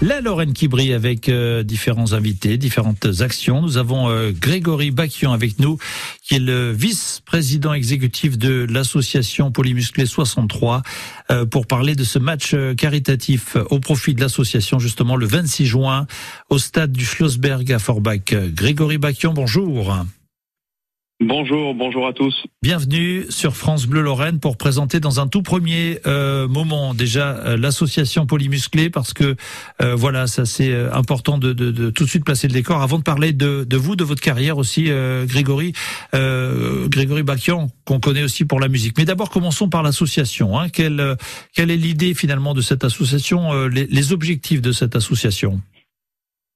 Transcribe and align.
La 0.00 0.22
Lorraine 0.22 0.54
qui 0.54 0.68
brille 0.68 0.94
avec 0.94 1.28
euh, 1.28 1.62
différents 1.62 2.14
invités, 2.14 2.56
différentes 2.56 3.20
actions. 3.20 3.60
Nous 3.60 3.76
avons 3.76 4.08
euh, 4.08 4.32
Grégory 4.32 4.90
Baquion 4.90 5.34
avec 5.34 5.58
nous, 5.58 5.76
qui 6.22 6.36
est 6.36 6.38
le 6.38 6.72
vice-président 6.72 7.74
exécutif 7.74 8.38
de 8.38 8.66
l'association 8.70 9.52
Polymusclé 9.52 10.06
63, 10.06 10.82
euh, 11.30 11.44
pour 11.44 11.66
parler 11.66 11.94
de 11.94 12.04
ce 12.04 12.18
match 12.18 12.56
caritatif 12.78 13.58
au 13.68 13.80
profit 13.80 14.14
de 14.14 14.22
l'association, 14.22 14.78
justement 14.78 15.16
le 15.16 15.26
26 15.26 15.66
juin, 15.66 16.06
au 16.48 16.56
stade 16.56 16.92
du 16.92 17.04
Schlossberg 17.04 17.70
à 17.70 17.78
Forbach. 17.78 18.32
Grégory 18.54 18.96
Baquion, 18.96 19.34
bonjour. 19.34 19.94
Bonjour, 21.20 21.74
bonjour 21.74 22.06
à 22.06 22.12
tous. 22.12 22.44
Bienvenue 22.62 23.24
sur 23.28 23.56
France 23.56 23.86
Bleu 23.86 24.02
Lorraine 24.02 24.38
pour 24.38 24.56
présenter 24.56 25.00
dans 25.00 25.18
un 25.18 25.26
tout 25.26 25.42
premier 25.42 25.98
euh, 26.06 26.46
moment 26.46 26.94
déjà 26.94 27.30
euh, 27.38 27.56
l'association 27.56 28.24
Polymusclé 28.24 28.88
parce 28.88 29.12
que 29.12 29.34
euh, 29.82 29.96
voilà, 29.96 30.28
ça 30.28 30.44
c'est 30.44 30.72
important 30.92 31.36
de, 31.38 31.52
tout 31.90 32.04
de 32.04 32.08
suite 32.08 32.24
placer 32.24 32.46
le 32.46 32.52
décor. 32.52 32.82
Avant 32.82 32.98
de 32.98 33.02
parler 33.02 33.32
de, 33.32 33.66
vous, 33.76 33.96
de 33.96 34.04
votre 34.04 34.22
carrière 34.22 34.58
aussi, 34.58 34.90
Grégory, 35.24 35.72
Grégory 36.12 37.24
Bakian, 37.24 37.68
qu'on 37.84 37.98
connaît 37.98 38.22
aussi 38.22 38.44
pour 38.44 38.60
la 38.60 38.68
musique. 38.68 38.96
Mais 38.96 39.04
d'abord, 39.04 39.30
commençons 39.30 39.68
par 39.68 39.82
l'association. 39.82 40.58
Hein. 40.58 40.68
Quelle, 40.68 41.16
quelle 41.52 41.72
est 41.72 41.76
l'idée 41.76 42.14
finalement 42.14 42.54
de 42.54 42.60
cette 42.60 42.84
association, 42.84 43.66
les 43.66 44.12
objectifs 44.12 44.62
de 44.62 44.70
cette 44.70 44.94
association? 44.94 45.60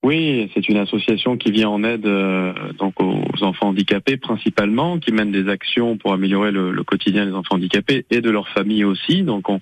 Oui, 0.04 0.50
c'est 0.52 0.68
une 0.68 0.78
association 0.78 1.36
qui 1.36 1.52
vient 1.52 1.68
en 1.68 1.84
aide 1.84 2.06
euh, 2.06 2.52
donc 2.76 3.00
aux 3.00 3.42
enfants 3.42 3.68
handicapés 3.68 4.16
principalement, 4.16 4.98
qui 4.98 5.12
mène 5.12 5.30
des 5.30 5.48
actions 5.48 5.96
pour 5.96 6.12
améliorer 6.12 6.50
le, 6.50 6.82
quotidien 6.82 7.24
des 7.24 7.32
enfants 7.32 7.54
handicapés 7.54 8.04
et 8.10 8.20
de 8.20 8.28
leurs 8.28 8.48
familles 8.48 8.84
aussi. 8.84 9.22
Donc 9.22 9.48
on, 9.48 9.60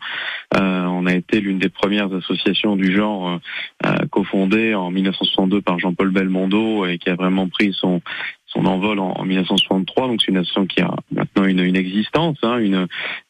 euh, 0.57 1.07
a 1.07 1.15
été 1.15 1.41
l'une 1.41 1.59
des 1.59 1.69
premières 1.69 2.13
associations 2.15 2.77
du 2.77 2.95
genre 2.95 3.39
euh, 3.85 4.07
cofondée 4.11 4.75
en 4.75 4.91
1962 4.91 5.61
par 5.61 5.79
Jean-Paul 5.79 6.11
Belmondo 6.11 6.87
et 6.87 6.97
qui 6.97 7.11
a 7.11 7.17
vraiment 7.17 7.49
pris 7.49 7.75
son 7.75 8.01
son 8.53 8.67
envol 8.67 8.99
en, 8.99 9.25
1963. 9.25 10.09
Donc 10.09 10.23
c'est 10.23 10.31
une 10.31 10.39
association 10.39 10.67
qui 10.67 10.81
a 10.81 10.95
une, 11.37 11.61
une 11.61 11.77
existence, 11.77 12.39
hein, 12.43 12.59
une, 12.59 12.87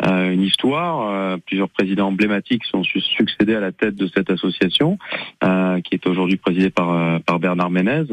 euh, 0.06 0.30
une 0.30 0.42
histoire. 0.42 1.10
Euh, 1.10 1.36
plusieurs 1.44 1.68
présidents 1.68 2.08
emblématiques 2.08 2.64
sont 2.64 2.82
succédés 2.84 3.54
à 3.54 3.60
la 3.60 3.72
tête 3.72 3.94
de 3.94 4.08
cette 4.14 4.30
association, 4.30 4.98
euh, 5.44 5.80
qui 5.80 5.94
est 5.94 6.06
aujourd'hui 6.06 6.36
présidée 6.36 6.70
par, 6.70 6.90
euh, 6.90 7.18
par 7.18 7.38
Bernard 7.38 7.70
Ménez, 7.70 8.04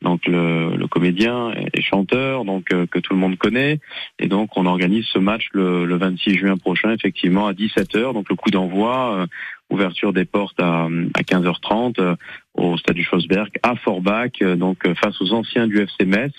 donc 0.00 0.26
le, 0.26 0.76
le 0.76 0.86
comédien 0.86 1.52
et, 1.72 1.82
chanteur, 1.82 2.44
donc 2.44 2.66
que 2.66 2.98
tout 2.98 3.12
le 3.12 3.18
monde 3.18 3.36
connaît. 3.36 3.80
Et 4.18 4.28
donc 4.28 4.56
on 4.56 4.66
organise 4.66 5.06
ce 5.06 5.18
match 5.18 5.48
le, 5.52 5.84
le 5.84 5.96
26 5.96 6.34
juin 6.34 6.56
prochain, 6.56 6.92
effectivement 6.92 7.46
à 7.46 7.52
17h. 7.52 8.14
Donc 8.14 8.28
le 8.30 8.36
coup 8.36 8.50
d'envoi 8.50 9.26
ouverture 9.68 10.12
des 10.12 10.24
portes 10.24 10.60
à, 10.60 10.84
à 10.84 11.22
15h30 11.22 12.16
au 12.54 12.76
stade 12.76 12.94
du 12.94 13.02
Schlossberg 13.02 13.48
à 13.62 13.74
Forbach, 13.76 14.38
donc 14.56 14.86
face 14.94 15.20
aux 15.20 15.32
anciens 15.32 15.66
du 15.66 15.80
FC 15.80 16.04
Metz 16.04 16.32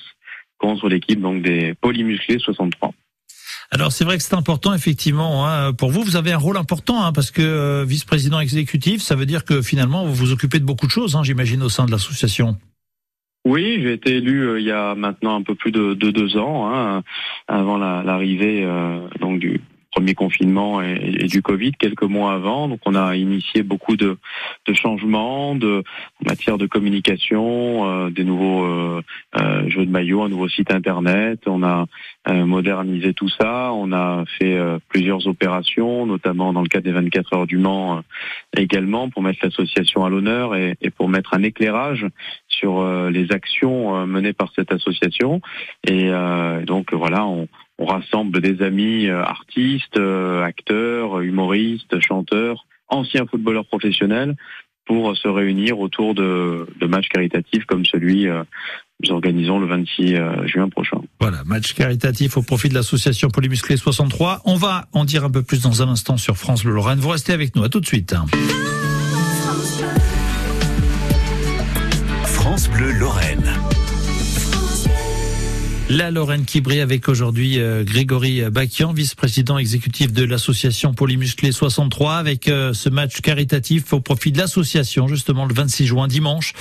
contre 0.64 0.88
l'équipe 0.88 1.20
donc 1.20 1.42
des 1.42 1.74
polymusclés 1.82 2.40
63. 2.40 2.94
Alors 3.70 3.92
c'est 3.92 4.06
vrai 4.06 4.18
que 4.18 4.24
c'est 4.24 4.36
important 4.36 4.74
effectivement 4.74 5.46
hein, 5.46 5.74
pour 5.74 5.92
vous. 5.92 6.04
Vous 6.04 6.16
avez 6.16 6.32
un 6.32 6.38
rôle 6.38 6.58
important 6.58 7.04
hein, 7.04 7.12
parce 7.12 7.32
que 7.32 7.42
euh, 7.42 7.86
vice-président 7.86 8.40
exécutif, 8.40 9.02
ça 9.02 9.16
veut 9.16 9.26
dire 9.26 9.44
que 9.44 9.62
finalement 9.62 10.06
vous 10.06 10.14
vous 10.14 10.32
occupez 10.32 10.60
de 10.60 10.66
beaucoup 10.66 10.86
de 10.86 10.92
choses, 10.92 11.16
hein, 11.16 11.24
j'imagine 11.24 11.62
au 11.64 11.70
sein 11.70 11.86
de 11.86 11.92
l'association. 11.92 12.56
Oui, 13.46 13.80
j'ai 13.82 13.94
été 13.94 14.16
élu 14.16 14.48
euh, 14.48 14.60
il 14.62 14.66
y 14.66 14.72
a 14.72 14.96
maintenant 14.96 15.36
un 15.36 15.42
peu 15.42 15.54
plus 15.54 15.72
de, 15.72 15.96
deux 15.96 16.38
ans, 16.38 17.04
avant 17.48 17.78
l'arrivée 17.78 18.64
euh, 18.64 19.02
donc 19.20 19.40
du 19.40 19.60
premier 20.04 20.16
confinement 20.16 20.82
et, 20.82 21.28
du 21.28 21.42
Covid 21.42 21.72
quelques 21.80 22.04
mois 22.04 22.34
avant. 22.34 22.68
Donc 22.68 22.82
on 22.86 22.94
a 22.94 23.16
initié 23.16 23.64
beaucoup 23.64 23.96
de, 23.96 24.18
de 24.68 24.74
changements 24.74 25.56
de, 25.56 25.82
en 26.22 26.30
matière 26.30 26.58
de 26.58 26.66
communication, 26.68 27.88
euh, 27.88 28.10
des 28.10 28.26
nouveaux 28.26 28.66
euh, 28.66 29.02
euh, 29.40 29.70
jeux 29.70 29.86
de 29.86 29.92
maillot, 29.92 30.24
un 30.24 30.30
nouveau 30.30 30.50
site 30.50 30.72
internet. 30.72 31.40
On 31.48 31.64
a 31.64 31.86
modernisé 32.26 33.14
tout 33.14 33.30
ça. 33.30 33.72
On 33.74 33.92
a 33.92 34.24
fait 34.40 34.58
plusieurs 34.88 35.28
opérations, 35.28 36.06
notamment 36.06 36.54
dans 36.54 36.62
le 36.62 36.70
cadre 36.70 36.86
des 36.86 36.92
24 36.92 37.34
heures 37.34 37.48
du 37.48 37.58
Mans 37.58 38.02
également, 38.56 39.10
pour 39.10 39.22
mettre 39.22 39.40
l'association 39.44 40.06
à 40.06 40.10
l'honneur 40.10 40.56
et, 40.56 40.78
et, 40.82 40.90
pour 40.90 41.10
mettre 41.10 41.34
un 41.34 41.44
éclairage 41.44 42.06
sur 42.48 42.82
les 43.10 43.32
actions 43.34 44.08
menées 44.08 44.32
par 44.32 44.54
cette 44.56 44.72
association. 44.72 45.42
Et 45.86 46.12
donc 46.66 46.94
voilà, 46.94 47.26
on 47.26 47.50
on 47.80 47.86
rassemble 47.86 48.42
des 48.42 48.62
amis 48.62 49.08
euh, 49.08 49.24
artistes, 49.24 49.98
euh, 49.98 50.44
acteurs, 50.44 51.22
humoristes, 51.22 52.00
chanteurs, 52.00 52.66
anciens 52.88 53.26
footballeurs 53.26 53.66
professionnels 53.66 54.36
pour 54.86 55.16
se 55.16 55.28
réunir 55.28 55.80
autour 55.80 56.14
de, 56.14 56.68
matchs 56.86 57.08
caritatifs 57.08 57.66
comme 57.66 57.86
celui 57.86 58.28
euh, 58.28 58.44
que 58.44 59.08
nous 59.08 59.14
organisons 59.14 59.60
le 59.60 59.66
26 59.66 60.18
juin 60.46 60.70
prochain. 60.70 61.02
Voilà, 61.20 61.44
match 61.46 61.74
caritatif 61.74 62.38
au 62.38 62.42
profit 62.42 62.70
de 62.70 62.74
l'association 62.74 63.30
Polymusclé 63.30 63.78
63. 63.78 64.42
On 64.46 64.56
va 64.56 64.86
en 64.92 65.06
dire 65.06 65.24
un 65.24 65.32
peu 65.32 65.42
plus 65.42 65.64
dans 65.64 65.82
un 65.82 65.88
instant 65.88 66.18
sur 66.18 66.38
France 66.38 66.64
Le 66.64 66.72
Lorraine. 66.72 67.00
Vous 67.00 67.10
restez 67.10 67.34
avec 67.34 67.56
nous, 67.56 67.64
à 67.64 67.70
tout 67.70 67.80
de 67.80 67.86
suite. 67.86 68.14
France 72.24 72.70
Bleu 72.70 72.92
Lorraine. 72.92 73.54
La 75.96 76.10
Lorraine 76.10 76.44
qui 76.44 76.60
brille 76.60 76.80
avec 76.80 77.08
aujourd'hui 77.08 77.60
euh, 77.60 77.84
Grégory 77.84 78.42
Bakian, 78.50 78.94
vice-président 78.94 79.60
exécutif 79.60 80.12
de 80.12 80.24
l'association 80.24 80.96
Polymusclé 80.96 81.52
63, 81.52 82.16
avec 82.16 82.48
euh, 82.48 82.74
ce 82.74 82.90
match 82.90 83.22
caritatif 83.22 83.94
au 83.94 84.00
profit 84.00 84.32
de 84.32 84.40
l'association, 84.40 85.08
justement 85.08 85.46
le 85.46 85.54
26 85.54 85.86
juin, 85.86 86.08
dimanche, 86.08 86.54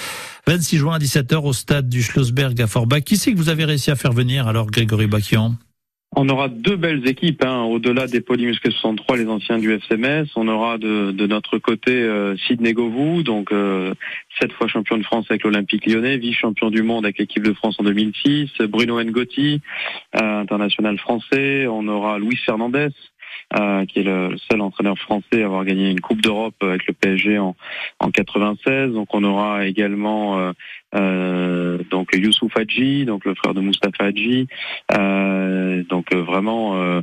26 0.46 0.76
juin 0.76 0.96
à 0.96 0.98
17h 0.98 1.36
au 1.36 1.54
stade 1.54 1.88
du 1.88 2.02
Schlossberg 2.02 2.60
à 2.60 2.66
Forbach. 2.66 3.04
Qui 3.04 3.16
c'est 3.16 3.32
que 3.32 3.38
vous 3.38 3.48
avez 3.48 3.64
réussi 3.64 3.90
à 3.90 3.96
faire 3.96 4.12
venir 4.12 4.48
alors, 4.48 4.66
Grégory 4.66 5.06
Bakian 5.06 5.56
on 6.14 6.28
aura 6.28 6.48
deux 6.48 6.76
belles 6.76 7.06
équipes, 7.08 7.42
hein, 7.44 7.62
au-delà 7.62 8.06
des 8.06 8.20
Polymuscles 8.20 8.70
63, 8.70 9.16
les 9.16 9.26
anciens 9.28 9.58
du 9.58 9.72
FCMS. 9.72 10.26
On 10.36 10.46
aura 10.46 10.76
de, 10.76 11.26
notre 11.26 11.58
côté 11.58 11.92
euh, 11.92 12.36
Sidney 12.36 12.74
Govou, 12.74 13.22
donc 13.22 13.50
euh, 13.50 13.94
sept 14.38 14.52
fois 14.52 14.68
champion 14.68 14.98
de 14.98 15.04
France 15.04 15.24
avec 15.30 15.44
l'Olympique 15.44 15.86
lyonnais, 15.86 16.18
vice-champion 16.18 16.70
du 16.70 16.82
monde 16.82 17.06
avec 17.06 17.18
l'équipe 17.18 17.42
de 17.42 17.54
France 17.54 17.76
en 17.78 17.84
2006. 17.84 18.50
Bruno 18.68 19.02
Ngotti, 19.02 19.62
euh, 20.16 20.40
international 20.40 20.98
français. 20.98 21.66
On 21.66 21.88
aura 21.88 22.18
Luis 22.18 22.38
Fernandez, 22.44 22.88
euh, 23.58 23.84
qui 23.86 24.00
est 24.00 24.04
le 24.04 24.36
seul 24.50 24.60
entraîneur 24.60 24.98
français 24.98 25.42
à 25.42 25.46
avoir 25.46 25.64
gagné 25.64 25.90
une 25.90 26.00
Coupe 26.00 26.20
d'Europe 26.20 26.54
avec 26.62 26.86
le 26.86 26.94
PSG 26.94 27.38
en, 27.38 27.54
en 28.00 28.10
96. 28.10 28.92
Donc 28.92 29.08
on 29.14 29.24
aura 29.24 29.66
également 29.66 30.38
euh, 30.38 30.52
euh, 30.94 31.78
donc 31.90 32.14
Youssouf 32.14 32.56
Hadji, 32.56 33.04
donc 33.04 33.24
le 33.24 33.34
frère 33.34 33.54
de 33.54 33.60
Moustapha 33.60 34.04
Hadji, 34.04 34.46
euh, 34.92 35.82
donc 35.84 36.14
vraiment 36.14 37.02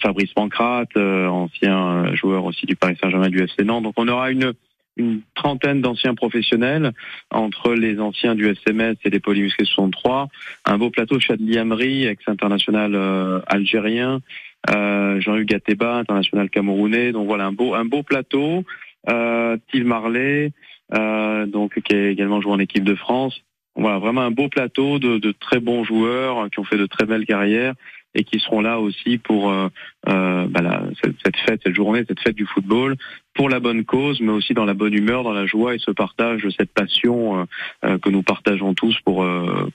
Fabrice 0.00 0.32
Pancrate, 0.32 0.96
ancien 0.96 2.14
joueur 2.14 2.44
aussi 2.44 2.66
du 2.66 2.76
Paris 2.76 2.96
Saint-Germain 3.00 3.28
du 3.28 3.42
FC 3.42 3.64
Nantes. 3.64 3.84
Donc 3.84 3.94
on 3.96 4.08
aura 4.08 4.30
une 4.30 4.52
une 4.98 5.20
trentaine 5.34 5.82
d'anciens 5.82 6.14
professionnels 6.14 6.92
entre 7.30 7.74
les 7.74 8.00
anciens 8.00 8.34
du 8.34 8.48
SMS 8.48 8.96
et 9.04 9.10
les 9.10 9.20
Polymusqués 9.20 9.66
63, 9.66 10.28
un 10.64 10.78
beau 10.78 10.88
plateau 10.88 11.20
Chadli 11.20 11.58
Amri, 11.58 12.06
ex-international 12.06 13.42
algérien, 13.46 14.14
euh, 14.14 14.20
Jean-Hugues 14.68 15.48
Gateba, 15.48 15.96
international 15.96 16.50
camerounais. 16.50 17.12
Donc 17.12 17.26
voilà 17.26 17.46
un 17.46 17.52
beau 17.52 17.74
un 17.74 17.84
beau 17.84 18.02
plateau. 18.02 18.64
Euh, 19.08 19.56
Steve 19.68 19.84
Marley, 19.84 20.52
euh, 20.94 21.46
donc 21.46 21.80
qui 21.80 21.94
est 21.94 22.12
également 22.12 22.40
joué 22.40 22.52
en 22.52 22.58
équipe 22.58 22.84
de 22.84 22.94
France. 22.94 23.40
Voilà 23.76 23.98
vraiment 23.98 24.22
un 24.22 24.30
beau 24.30 24.48
plateau 24.48 24.98
de, 24.98 25.32
très 25.32 25.60
bons 25.60 25.84
joueurs 25.84 26.48
qui 26.50 26.58
ont 26.60 26.64
fait 26.64 26.78
de 26.78 26.86
très 26.86 27.04
belles 27.04 27.26
carrières 27.26 27.74
et 28.14 28.24
qui 28.24 28.40
seront 28.40 28.62
là 28.62 28.80
aussi 28.80 29.18
pour 29.18 29.50
euh, 29.50 29.68
euh 30.08 30.46
bah 30.48 30.82
cette, 31.02 31.36
fête, 31.36 31.60
cette 31.62 31.74
journée, 31.74 32.02
cette 32.08 32.20
fête 32.20 32.34
du 32.34 32.46
football, 32.46 32.96
pour 33.34 33.50
la 33.50 33.60
bonne 33.60 33.84
cause, 33.84 34.20
mais 34.20 34.32
aussi 34.32 34.54
dans 34.54 34.64
la 34.64 34.72
bonne 34.72 34.94
humeur, 34.94 35.22
dans 35.22 35.34
la 35.34 35.44
joie 35.44 35.74
et 35.74 35.78
ce 35.78 35.90
partage 35.90 36.48
cette 36.56 36.72
passion 36.72 37.40
euh, 37.40 37.44
euh, 37.84 37.98
que 37.98 38.08
nous 38.08 38.22
partageons 38.22 38.72
tous 38.72 38.98
pour 39.04 39.26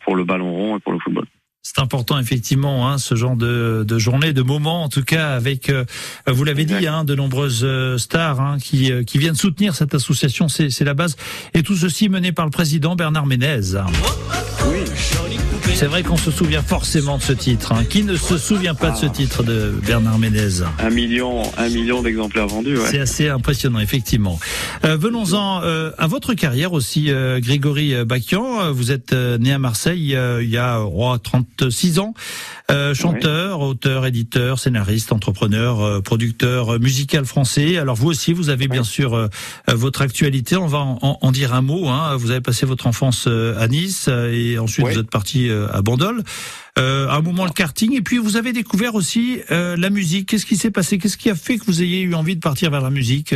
pour 0.04 0.16
le 0.16 0.24
ballon 0.24 0.52
rond 0.52 0.78
et 0.78 0.80
pour 0.80 0.94
le 0.94 1.00
football. 1.00 1.28
C'est 1.64 1.80
important 1.80 2.18
effectivement, 2.18 2.90
hein, 2.90 2.98
ce 2.98 3.14
genre 3.14 3.36
de, 3.36 3.86
de 3.88 4.00
journée, 4.00 4.34
de 4.34 4.42
moment, 4.42 4.84
en 4.84 4.90
tout 4.90 5.04
cas 5.04 5.30
avec, 5.36 5.70
euh, 5.70 5.86
vous 6.26 6.44
l'avez 6.44 6.66
dit, 6.66 6.88
hein, 6.88 7.04
de 7.04 7.14
nombreuses 7.14 7.62
euh, 7.64 8.00
stars 8.00 8.42
hein, 8.42 8.58
qui, 8.60 8.92
euh, 8.92 9.04
qui 9.04 9.20
viennent 9.20 9.36
soutenir 9.36 9.76
cette 9.76 9.94
association, 9.94 10.48
c'est 10.50 10.84
la 10.84 10.96
base. 10.96 11.18
Et 11.54 11.62
tout 11.62 11.76
ceci 11.76 12.10
mené 12.10 12.32
par 12.32 12.46
le 12.46 12.52
président 12.52 12.96
Bernard 12.96 13.28
Ménez. 13.28 13.76
C'est 15.82 15.88
vrai 15.88 16.04
qu'on 16.04 16.16
se 16.16 16.30
souvient 16.30 16.62
forcément 16.62 17.18
de 17.18 17.24
ce 17.24 17.34
titre. 17.34 17.72
Hein. 17.72 17.84
Qui 17.90 18.04
ne 18.04 18.16
se 18.16 18.38
souvient 18.38 18.76
pas 18.76 18.92
de 18.92 18.98
ce 18.98 19.08
titre 19.08 19.42
de 19.42 19.74
Bernard 19.84 20.20
Ménez 20.20 20.62
Un 20.78 20.92
million, 20.92 21.42
un 21.58 21.70
million 21.70 22.04
d'exemplaires 22.04 22.46
vendus. 22.46 22.78
Ouais. 22.78 22.86
C'est 22.86 23.00
assez 23.00 23.30
impressionnant, 23.30 23.80
effectivement. 23.80 24.40
Euh, 24.86 24.96
Venons-en 24.96 25.64
euh, 25.64 25.90
à 25.98 26.06
votre 26.06 26.36
carrière 26.36 26.74
aussi, 26.74 27.10
euh, 27.10 27.40
Grégory 27.40 27.96
Bakian. 28.06 28.72
Vous 28.72 28.92
êtes 28.92 29.14
euh, 29.14 29.40
né 29.40 29.54
à 29.54 29.58
Marseille 29.58 30.16
il 30.42 30.50
y 30.50 30.58
a 30.58 30.82
oh, 30.82 31.18
36 31.18 31.98
ans. 31.98 32.14
chanteur, 32.94 33.62
auteur, 33.62 34.06
éditeur, 34.06 34.60
scénariste, 34.60 35.12
entrepreneur, 35.12 36.04
producteur 36.04 36.80
musical 36.80 37.26
français. 37.26 37.80
Alors 37.80 37.96
vous 37.96 38.08
aussi, 38.08 38.34
vous 38.34 38.50
avez 38.50 38.68
bien 38.68 38.84
sûr 38.84 39.30
votre 39.68 40.04
actualité. 40.04 40.58
On 40.58 40.68
va 40.68 40.78
en, 40.78 41.18
en 41.20 41.32
dire 41.32 41.56
un 41.56 41.62
mot. 41.62 41.90
Hein. 41.90 42.16
Vous 42.18 42.30
avez 42.30 42.40
passé 42.40 42.68
votre 42.68 42.86
enfance 42.86 43.28
à 43.28 43.68
Nice 43.68 44.08
et 44.32 44.60
ensuite 44.60 44.88
vous 44.88 45.00
êtes 45.00 45.10
parti 45.10 45.50
à 45.72 45.82
Bandol. 45.82 46.24
Euh, 46.78 47.10
un 47.10 47.22
moment 47.22 47.46
le 47.46 47.52
karting, 47.52 47.96
et 47.96 48.02
puis 48.02 48.18
vous 48.18 48.38
avez 48.38 48.54
découvert 48.54 48.96
aussi 48.96 49.42
euh, 49.52 49.76
la 49.78 49.90
musique. 49.90 50.30
Qu'est-ce 50.30 50.46
qui 50.46 50.56
s'est 50.56 50.72
passé? 50.72 50.98
Qu'est-ce 50.98 51.18
qui 51.18 51.30
a 51.30 51.36
fait 51.36 51.58
que 51.58 51.66
vous 51.66 51.82
ayez 51.82 52.02
eu 52.02 52.14
envie 52.14 52.36
de 52.36 52.42
partir 52.42 52.72
vers 52.72 52.82
la 52.82 52.90
musique? 52.90 53.36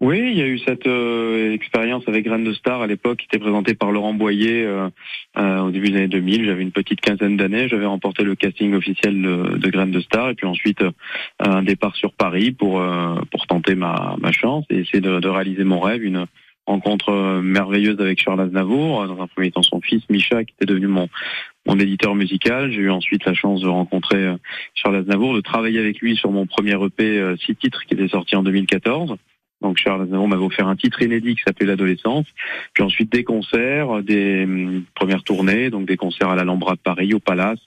Oui, 0.00 0.20
il 0.30 0.38
y 0.38 0.42
a 0.42 0.46
eu 0.46 0.60
cette 0.60 0.86
euh, 0.86 1.52
expérience 1.52 2.04
avec 2.06 2.24
Graines 2.24 2.44
de 2.44 2.52
Star 2.52 2.82
à 2.82 2.86
l'époque, 2.86 3.18
qui 3.18 3.24
était 3.24 3.40
présentée 3.40 3.74
par 3.74 3.90
Laurent 3.90 4.14
Boyer 4.14 4.64
euh, 4.64 4.88
euh, 5.36 5.58
au 5.58 5.72
début 5.72 5.90
des 5.90 5.96
années 5.96 6.08
2000. 6.08 6.44
J'avais 6.44 6.62
une 6.62 6.70
petite 6.70 7.00
quinzaine 7.00 7.36
d'années, 7.36 7.68
j'avais 7.68 7.84
remporté 7.84 8.22
le 8.22 8.36
casting 8.36 8.74
officiel 8.74 9.20
de, 9.20 9.58
de 9.58 9.68
de 9.68 10.00
Star, 10.00 10.30
et 10.30 10.34
puis 10.34 10.46
ensuite 10.46 10.84
un 11.40 11.62
départ 11.62 11.96
sur 11.96 12.12
Paris 12.12 12.52
pour 12.52 12.82
pour 13.30 13.46
tenter 13.46 13.74
ma, 13.74 14.16
chance 14.30 14.64
et 14.70 14.78
essayer 14.78 15.00
de, 15.00 15.18
de 15.18 15.28
réaliser 15.28 15.64
mon 15.64 15.80
rêve, 15.80 16.04
une 16.04 16.26
rencontre 16.66 17.40
merveilleuse 17.40 17.98
avec 17.98 18.20
Charles 18.20 18.40
Aznavour, 18.40 19.06
dans 19.06 19.20
un 19.20 19.26
premier 19.26 19.50
temps 19.50 19.62
son 19.62 19.80
fils 19.80 20.02
Micha, 20.10 20.44
qui 20.44 20.54
était 20.54 20.66
devenu 20.66 20.86
mon 20.86 21.08
mon 21.68 21.78
éditeur 21.78 22.14
musical. 22.14 22.72
J'ai 22.72 22.80
eu 22.80 22.90
ensuite 22.90 23.24
la 23.24 23.34
chance 23.34 23.60
de 23.60 23.68
rencontrer 23.68 24.34
Charles 24.74 24.96
Aznavour, 24.96 25.34
de 25.34 25.40
travailler 25.40 25.78
avec 25.78 26.00
lui 26.00 26.16
sur 26.16 26.30
mon 26.32 26.46
premier 26.46 26.82
EP 26.82 27.36
six 27.44 27.54
titres 27.54 27.84
qui 27.86 27.94
était 27.94 28.08
sorti 28.08 28.34
en 28.36 28.42
2014. 28.42 29.16
Donc 29.60 29.76
Charles 29.76 30.02
Aznavour 30.02 30.28
m'avait 30.28 30.44
offert 30.44 30.68
un 30.68 30.76
titre 30.76 31.02
inédit 31.02 31.34
qui 31.34 31.42
s'appelait 31.44 31.66
l'adolescence. 31.66 32.26
Puis 32.74 32.84
ensuite 32.84 33.10
des 33.10 33.24
concerts, 33.24 34.02
des 34.02 34.44
hum, 34.44 34.84
premières 34.94 35.24
tournées, 35.24 35.70
donc 35.70 35.86
des 35.86 35.96
concerts 35.96 36.28
à 36.28 36.36
l'Alhambra 36.36 36.74
de 36.74 36.80
Paris, 36.80 37.12
au 37.12 37.20
Palace, 37.20 37.60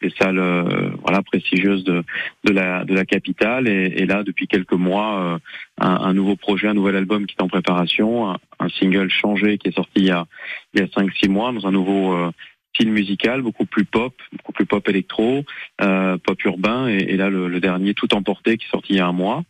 des 0.00 0.10
salles 0.18 0.38
euh, 0.38 0.90
voilà 1.02 1.22
prestigieuses 1.22 1.84
de, 1.84 2.02
la 2.44 3.04
capitale. 3.04 3.68
Et, 3.68 4.06
là, 4.06 4.22
depuis 4.22 4.46
quelques 4.46 4.72
mois, 4.72 5.20
euh, 5.20 5.38
un, 5.78 6.14
nouveau 6.14 6.36
projet, 6.36 6.68
un 6.68 6.74
nouvel 6.74 6.96
album 6.96 7.26
qui 7.26 7.34
est 7.38 7.42
en 7.42 7.48
préparation, 7.48 8.30
un, 8.30 8.68
single 8.80 9.10
changé 9.10 9.58
qui 9.58 9.68
est 9.68 9.74
sorti 9.74 9.92
il 9.96 10.06
y 10.06 10.10
a 10.10 10.26
il 10.72 10.80
y 10.80 10.82
a 10.82 10.88
cinq 10.88 11.12
six 11.12 11.28
mois 11.28 11.52
dans 11.52 11.66
un 11.66 11.70
nouveau 11.70 12.14
euh, 12.14 12.30
style 12.74 12.92
musical, 12.92 13.42
beaucoup 13.42 13.66
plus 13.66 13.84
pop, 13.84 14.14
beaucoup 14.32 14.52
plus 14.52 14.66
pop 14.66 14.88
électro, 14.88 15.44
pop 15.78 16.44
urbain. 16.44 16.88
Et, 16.88 16.98
et 16.98 17.16
là, 17.16 17.30
le, 17.30 17.48
le, 17.48 17.60
dernier, 17.60 17.94
Tout 17.94 18.14
emporté, 18.14 18.56
qui 18.56 18.66
est 18.66 18.70
sorti 18.70 18.94
il 18.94 18.96
y 18.96 19.00
a 19.00 19.06
un 19.06 19.12
mois. 19.12 19.44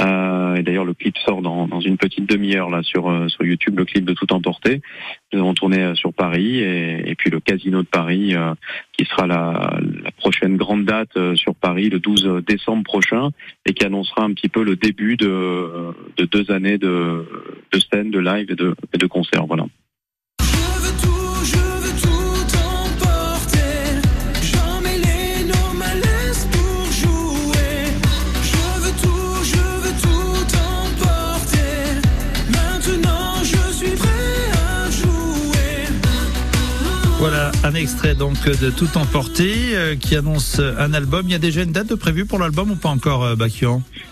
Euh, 0.00 0.54
et 0.56 0.62
d'ailleurs, 0.62 0.84
le 0.84 0.94
clip 0.94 1.16
sort 1.18 1.42
dans, 1.42 1.66
dans 1.66 1.80
une 1.80 1.98
petite 1.98 2.28
demi-heure 2.28 2.70
là 2.70 2.82
sur 2.82 3.08
euh, 3.08 3.28
sur 3.28 3.44
YouTube, 3.44 3.78
le 3.78 3.84
clip 3.84 4.04
de 4.04 4.12
Tout 4.14 4.32
Emporté. 4.32 4.80
Nous 5.32 5.40
avons 5.40 5.54
tourné 5.54 5.78
euh, 5.78 5.94
sur 5.94 6.12
Paris 6.12 6.58
et, 6.58 7.10
et 7.10 7.14
puis 7.14 7.30
le 7.30 7.40
Casino 7.40 7.82
de 7.82 7.88
Paris, 7.88 8.34
euh, 8.34 8.54
qui 8.96 9.04
sera 9.04 9.26
la, 9.26 9.78
la, 10.02 10.10
prochaine 10.12 10.56
grande 10.56 10.84
date 10.84 11.34
sur 11.34 11.54
Paris 11.54 11.88
le 11.90 11.98
12 11.98 12.42
décembre 12.46 12.84
prochain 12.84 13.30
et 13.66 13.74
qui 13.74 13.84
annoncera 13.84 14.22
un 14.22 14.32
petit 14.32 14.48
peu 14.48 14.62
le 14.62 14.76
début 14.76 15.16
de, 15.16 15.94
de 16.16 16.24
deux 16.24 16.50
années 16.50 16.78
de, 16.78 17.26
de 17.72 17.78
scène, 17.78 18.10
de 18.10 18.18
live 18.18 18.50
et 18.50 18.56
de, 18.56 18.74
et 18.92 18.98
de 18.98 19.06
concerts. 19.06 19.46
Voilà. 19.46 19.66
Extrait 37.88 38.14
donc 38.14 38.44
de 38.44 38.68
Tout 38.68 38.98
Emporté 38.98 39.74
euh, 39.74 39.96
qui 39.96 40.14
annonce 40.14 40.60
un 40.60 40.92
album. 40.92 41.22
Il 41.24 41.32
y 41.32 41.34
a 41.34 41.38
déjà 41.38 41.62
une 41.62 41.72
date 41.72 41.94
prévue 41.94 42.26
pour 42.26 42.38
l'album 42.38 42.70
ou 42.70 42.76
pas 42.76 42.90
encore, 42.90 43.24
euh, 43.24 43.34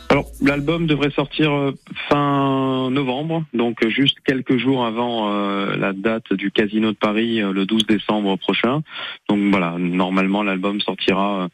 Alors 0.09 0.25
l'album 0.41 0.87
devrait 0.87 1.11
sortir 1.11 1.53
euh, 1.53 1.73
fin 2.09 2.89
novembre, 2.91 3.45
donc 3.53 3.87
juste 3.89 4.17
quelques 4.25 4.57
jours 4.57 4.87
avant 4.87 5.29
la 5.77 5.93
date 5.93 6.33
du 6.33 6.51
Casino 6.51 6.93
de 6.93 6.97
Paris, 6.97 7.41
le 7.41 7.67
12 7.67 7.85
décembre 7.87 8.39
prochain. 8.39 8.81
Donc 9.29 9.41
voilà, 9.51 9.75
normalement 9.79 10.43
l'album 10.43 10.81
sortira 10.81 11.49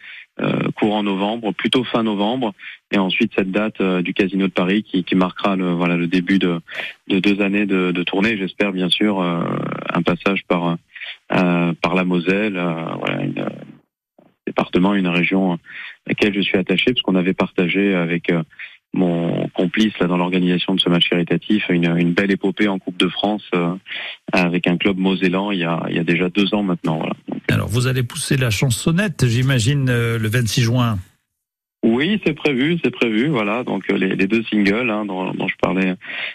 courant 0.76 1.02
novembre, 1.02 1.52
plutôt 1.52 1.82
fin 1.82 2.04
novembre, 2.04 2.52
et 2.92 2.98
ensuite 2.98 3.32
cette 3.34 3.50
date 3.50 3.82
du 3.82 4.14
Casino 4.14 4.46
de 4.46 4.52
Paris 4.52 4.84
qui, 4.84 5.16
marquera 5.16 5.56
le, 5.56 5.72
voilà 5.72 5.96
le 5.96 6.06
début 6.06 6.38
de, 6.38 6.60
de 7.08 7.18
deux 7.18 7.42
années 7.42 7.66
de, 7.66 8.02
tournée. 8.04 8.36
J'espère 8.36 8.72
bien 8.72 8.90
sûr 8.90 9.20
un 9.20 10.02
passage 10.02 10.42
par 10.48 10.68
euh, 10.68 10.74
par 11.80 11.94
la 11.94 12.04
Moselle, 12.04 12.56
euh, 12.56 12.84
voilà, 12.98 13.22
une, 13.22 13.46
département, 14.46 14.94
une 14.94 15.08
région 15.08 15.54
à 15.54 15.58
laquelle 16.08 16.34
je 16.34 16.40
suis 16.40 16.58
attaché, 16.58 16.92
parce 16.92 17.02
qu'on 17.02 17.14
avait 17.14 17.34
partagé 17.34 17.94
avec 17.94 18.30
euh, 18.30 18.42
mon 18.92 19.48
complice 19.54 19.98
là 20.00 20.06
dans 20.06 20.18
l'organisation 20.18 20.74
de 20.74 20.80
ce 20.80 20.90
match 20.90 21.08
caritatif 21.08 21.64
une, 21.70 21.96
une, 21.96 22.12
belle 22.12 22.30
épopée 22.30 22.68
en 22.68 22.78
Coupe 22.78 22.98
de 22.98 23.08
France 23.08 23.48
avec 24.32 24.66
un 24.66 24.76
club 24.76 24.98
mosellan 24.98 25.50
il 25.50 25.60
y 25.60 25.64
a, 25.64 25.82
il 25.88 25.96
y 25.96 25.98
a 25.98 26.04
déjà 26.04 26.28
deux 26.28 26.52
ans 26.52 26.62
maintenant. 26.62 26.98
Voilà. 26.98 27.14
Alors 27.48 27.68
vous 27.68 27.86
allez 27.86 28.02
pousser 28.02 28.36
la 28.36 28.50
chansonnette, 28.50 29.26
j'imagine, 29.26 29.86
le 29.86 30.28
26 30.28 30.60
juin. 30.60 30.98
Oui, 31.82 32.20
c'est 32.24 32.34
prévu, 32.34 32.78
c'est 32.82 32.92
prévu. 32.92 33.26
Voilà, 33.26 33.64
donc 33.64 33.90
euh, 33.90 33.96
les, 33.96 34.28
deux 34.28 34.44
singles 34.44 34.88
hein, 34.88 35.04
dont, 35.04 35.32
je 35.48 35.56
parlais 35.60 35.94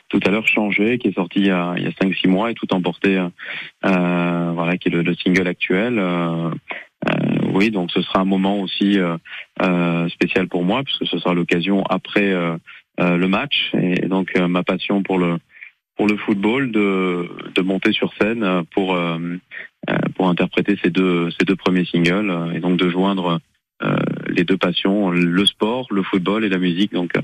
tout 0.09 0.19
à 0.25 0.29
l'heure, 0.29 0.45
changé, 0.45 0.97
qui 0.97 1.07
est 1.07 1.15
sorti 1.15 1.39
il 1.39 1.45
y 1.47 1.51
a, 1.51 1.69
a 1.71 1.75
5-6 1.75 2.27
mois 2.27 2.51
et 2.51 2.53
tout 2.53 2.73
emporté, 2.73 3.17
euh, 3.17 3.29
euh, 3.85 4.51
voilà, 4.53 4.77
qui 4.77 4.89
est 4.89 4.91
le, 4.91 5.03
le 5.03 5.15
single 5.15 5.47
actuel. 5.47 5.99
Euh, 5.99 6.49
euh, 7.07 7.51
oui, 7.53 7.71
donc 7.71 7.91
ce 7.91 8.01
sera 8.01 8.19
un 8.19 8.25
moment 8.25 8.59
aussi 8.59 8.99
euh, 8.99 10.09
spécial 10.09 10.49
pour 10.49 10.63
moi 10.65 10.83
puisque 10.83 11.07
ce 11.07 11.17
sera 11.17 11.33
l'occasion 11.33 11.83
après 11.89 12.33
le 12.99 13.27
match 13.27 13.71
et 13.73 14.07
donc 14.07 14.35
ma 14.37 14.63
passion 14.63 15.03
pour 15.03 15.19
le 15.19 15.37
pour 15.95 16.07
le 16.07 16.17
football 16.17 16.71
de, 16.71 17.29
de 17.55 17.61
monter 17.61 17.91
sur 17.93 18.11
scène 18.19 18.63
pour 18.71 18.97
pour 20.15 20.27
interpréter 20.27 20.77
ces 20.83 20.89
deux 20.89 21.29
ces 21.31 21.45
deux 21.45 21.55
premiers 21.55 21.85
singles 21.85 22.51
et 22.55 22.59
donc 22.59 22.77
de 22.77 22.89
joindre 22.89 23.39
les 24.29 24.43
deux 24.43 24.57
passions, 24.57 25.09
le 25.09 25.45
sport, 25.45 25.87
le 25.91 26.03
football 26.03 26.45
et 26.45 26.49
la 26.49 26.57
musique. 26.57 26.93
Donc 26.93 27.11
euh, 27.17 27.21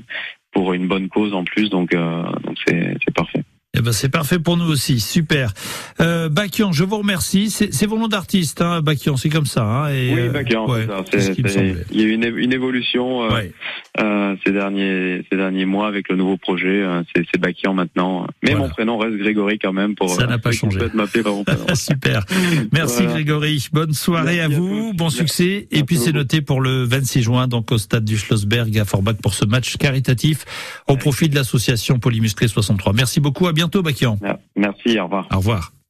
pour 0.52 0.72
une 0.72 0.86
bonne 0.86 1.08
cause 1.08 1.34
en 1.34 1.44
plus, 1.44 1.68
donc 1.68 1.94
euh, 1.94 2.22
donc 2.44 2.56
c'est 2.66 3.14
parfait. 3.14 3.42
Eh 3.76 3.80
ben 3.80 3.90
c'est 3.90 4.08
parfait 4.08 4.38
pour 4.38 4.56
nous 4.56 4.70
aussi, 4.70 5.00
super. 5.00 5.52
Euh, 6.00 6.28
Bakian, 6.28 6.70
je 6.70 6.84
vous 6.84 6.98
remercie. 6.98 7.50
C'est 7.50 7.86
vos 7.86 7.98
noms 7.98 8.06
d'artiste, 8.06 8.60
hein, 8.60 8.80
Bakian, 8.82 9.16
c'est 9.16 9.30
comme 9.30 9.46
ça. 9.46 9.64
Hein, 9.64 9.88
et 9.88 10.14
oui, 10.14 10.28
Bakian, 10.28 10.68
ouais, 10.68 10.86
c'est 11.10 11.36
Il 11.90 12.00
y 12.00 12.04
a 12.04 12.06
eu 12.06 12.12
une, 12.12 12.38
une 12.38 12.52
évolution 12.52 13.24
euh, 13.24 13.42
euh, 14.00 14.36
ces 14.44 14.52
derniers 14.52 15.24
ces 15.30 15.36
derniers 15.36 15.64
mois 15.66 15.88
avec 15.88 16.08
le 16.08 16.16
nouveau 16.16 16.36
projet. 16.36 16.82
Euh, 16.82 17.02
c'est 17.14 17.40
Bakian 17.40 17.74
maintenant, 17.74 18.26
mais 18.42 18.52
voilà. 18.52 18.66
mon 18.66 18.70
prénom 18.70 18.98
reste 18.98 19.16
Grégory 19.16 19.58
quand 19.58 19.72
même 19.72 19.94
pour. 19.94 20.10
Ça 20.10 20.26
n'a 20.26 20.38
pas 20.38 20.52
changé. 20.52 20.78
super. 21.74 22.24
Merci 22.72 23.02
voilà. 23.02 23.12
Grégory. 23.12 23.68
Bonne 23.72 23.92
soirée 23.92 24.36
Merci 24.36 24.54
à 24.54 24.58
vous, 24.58 24.90
à 24.90 24.96
bon 24.96 25.10
succès. 25.10 25.66
Merci 25.70 25.80
et 25.80 25.84
puis 25.84 25.96
c'est 25.96 26.12
noté 26.12 26.40
pour 26.40 26.60
le 26.60 26.84
26 26.84 27.22
juin, 27.22 27.48
donc 27.48 27.72
au 27.72 27.78
stade 27.78 28.04
du 28.04 28.16
Schlossberg 28.16 28.78
à 28.78 28.84
Forbach 28.84 29.16
pour 29.16 29.34
ce 29.34 29.44
match 29.44 29.76
caritatif 29.76 30.44
au 30.88 30.96
profit 30.96 31.28
de 31.28 31.34
l'association 31.34 31.98
Polymusclé 31.98 32.48
63. 32.48 32.92
Merci 32.92 33.20
beaucoup. 33.20 33.46
À 33.46 33.52
bientôt 33.52 33.64
bientôt, 33.64 33.82
Bakian. 33.82 34.18
Merci, 34.56 34.98
au 35.00 35.04
revoir. 35.04 35.26
Au 35.32 35.36
revoir. 35.38 35.74